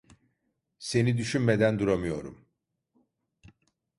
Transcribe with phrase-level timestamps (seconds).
[0.79, 2.45] Seni düşünmeden duramıyorum.